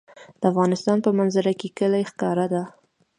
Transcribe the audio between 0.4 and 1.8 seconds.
د افغانستان په منظره کې